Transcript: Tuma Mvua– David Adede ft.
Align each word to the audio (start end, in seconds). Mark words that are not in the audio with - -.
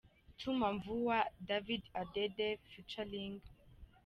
Tuma 0.39 0.67
Mvua– 0.77 1.19
David 1.49 1.83
Adede 2.01 2.49
ft. 2.71 2.97